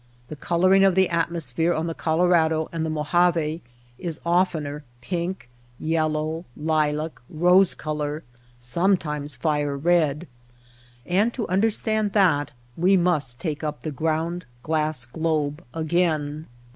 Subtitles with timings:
[0.29, 3.61] The coloring of the atmosphere on the Colorado and the Mojave
[3.99, 5.47] is oftener pink,
[5.79, 8.23] yellow, lilac, rose color,
[8.57, 10.27] sometimes fire red.
[11.05, 16.47] And to understand that we must take up the ground glass globe again.